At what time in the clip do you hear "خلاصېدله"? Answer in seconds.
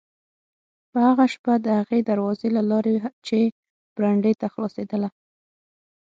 4.53-5.09